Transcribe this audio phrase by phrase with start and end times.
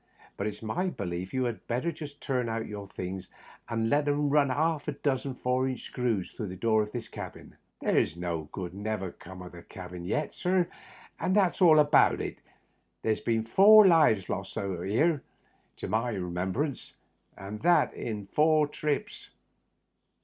[0.35, 3.27] "But it's my belief you had better just turn out your things
[3.69, 4.05] and Digitized by VjOOQIC THE UPPER BERTH.
[4.17, 7.07] 43 let 'em mn half a dozen four inch screws through the door of this
[7.07, 7.55] cabin.
[7.81, 10.67] There's no good never came o' this cabin yet, sir,
[11.19, 12.39] and that's all about it.
[13.03, 15.21] There's been four lives lost out o' here
[15.77, 16.93] to my own remem brance,
[17.37, 19.29] and that in four trips.